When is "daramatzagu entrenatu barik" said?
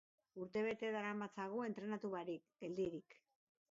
0.95-2.53